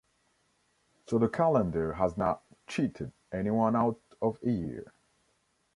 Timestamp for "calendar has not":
1.29-2.41